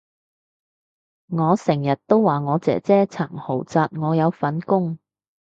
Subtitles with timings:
[1.27, 4.97] 我成日都話我姐姐層豪宅我有份供